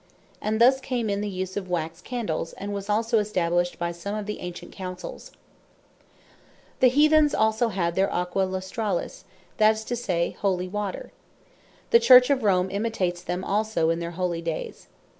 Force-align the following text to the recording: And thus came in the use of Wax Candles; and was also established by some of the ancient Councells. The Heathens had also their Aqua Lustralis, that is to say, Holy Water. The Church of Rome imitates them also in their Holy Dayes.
And 0.41 0.59
thus 0.59 0.79
came 0.79 1.11
in 1.11 1.21
the 1.21 1.29
use 1.29 1.55
of 1.55 1.69
Wax 1.69 2.01
Candles; 2.01 2.53
and 2.53 2.73
was 2.73 2.89
also 2.89 3.19
established 3.19 3.77
by 3.77 3.91
some 3.91 4.15
of 4.15 4.25
the 4.25 4.39
ancient 4.39 4.71
Councells. 4.75 5.29
The 6.79 6.87
Heathens 6.87 7.33
had 7.33 7.37
also 7.37 7.69
their 7.69 8.11
Aqua 8.11 8.47
Lustralis, 8.47 9.25
that 9.57 9.75
is 9.75 9.83
to 9.83 9.95
say, 9.95 10.35
Holy 10.39 10.67
Water. 10.67 11.11
The 11.91 11.99
Church 11.99 12.31
of 12.31 12.41
Rome 12.41 12.69
imitates 12.71 13.21
them 13.21 13.43
also 13.43 13.91
in 13.91 13.99
their 13.99 14.17
Holy 14.17 14.41
Dayes. 14.41 14.87